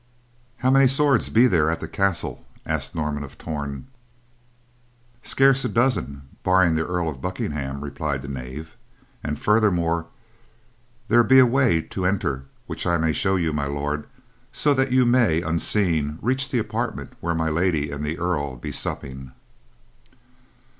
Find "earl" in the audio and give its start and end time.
6.87-7.07, 18.17-18.55